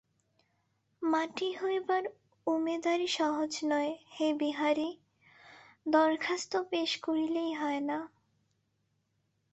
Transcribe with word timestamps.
মাটি 1.01 1.49
হইবার 1.53 2.03
উমেদারি 2.47 3.07
সহজ 3.17 3.51
নয় 3.63 3.91
হে 4.11 4.27
বিহারী, 4.33 4.89
দরখাস্ত 5.85 6.53
পেশ 6.71 6.91
করিলেই 7.01 7.51
হয় 7.53 7.81
না। 7.81 7.97